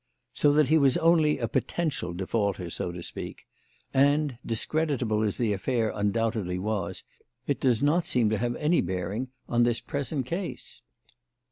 So 0.33 0.51
that 0.53 0.69
he 0.69 0.79
was 0.79 0.97
only 0.97 1.37
a 1.37 1.47
potential 1.47 2.11
defaulter, 2.11 2.71
so 2.71 2.91
to 2.91 3.03
speak; 3.03 3.45
and, 3.93 4.39
discreditable 4.43 5.21
as 5.21 5.37
the 5.37 5.53
affair 5.53 5.91
undoubtedly 5.93 6.57
was, 6.57 7.03
it 7.45 7.59
does 7.59 7.83
not 7.83 8.07
seem 8.07 8.27
to 8.31 8.39
have 8.39 8.55
any 8.55 8.81
direct 8.81 8.87
bearing 8.87 9.27
on 9.47 9.61
this 9.61 9.79
present 9.79 10.25
case." 10.25 10.81